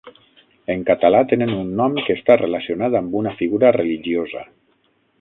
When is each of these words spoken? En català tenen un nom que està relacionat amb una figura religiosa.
En 0.75 0.85
català 0.87 1.19
tenen 1.33 1.53
un 1.57 1.69
nom 1.83 2.01
que 2.07 2.17
està 2.21 2.39
relacionat 2.43 2.99
amb 3.03 3.21
una 3.23 3.37
figura 3.45 3.75
religiosa. 3.81 4.47